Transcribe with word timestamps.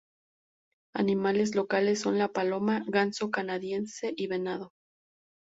Animales 0.95 1.53
locales 1.53 1.99
son 2.01 2.17
la 2.17 2.29
paloma, 2.29 2.83
ganso 2.87 3.29
canadiense 3.29 4.15
y 4.17 4.25
venado. 4.25 4.71